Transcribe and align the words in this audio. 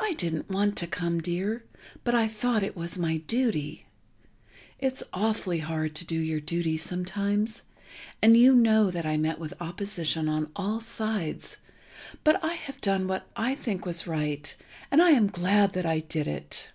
I 0.00 0.14
didn't 0.14 0.50
want 0.50 0.76
to 0.78 0.88
come, 0.88 1.20
dear, 1.20 1.62
but 2.02 2.12
I 2.12 2.26
thought 2.26 2.64
it 2.64 2.76
was 2.76 2.98
my 2.98 3.18
duty. 3.18 3.86
It's 4.80 5.04
awfully 5.12 5.60
hard 5.60 5.94
to 5.94 6.04
do 6.04 6.18
your 6.18 6.40
duty 6.40 6.76
sometimes, 6.76 7.62
and 8.20 8.36
you 8.36 8.52
know 8.52 8.90
that 8.90 9.06
I 9.06 9.16
met 9.16 9.38
with 9.38 9.54
opposition 9.62 10.28
on 10.28 10.50
all 10.56 10.80
sides 10.80 11.58
but 12.24 12.42
I 12.42 12.54
have 12.54 12.80
done 12.80 13.06
what 13.06 13.28
I 13.36 13.54
think 13.54 13.86
was 13.86 14.08
right 14.08 14.56
and 14.90 15.00
I 15.00 15.10
am 15.12 15.28
glad 15.28 15.74
that 15.74 15.86
I 15.86 16.00
did 16.00 16.26
it.... 16.26 16.72